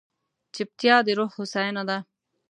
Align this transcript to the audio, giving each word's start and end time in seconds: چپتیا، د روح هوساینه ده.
چپتیا، 0.55 0.95
د 1.05 1.07
روح 1.17 1.29
هوساینه 1.37 1.83
ده. 1.89 1.97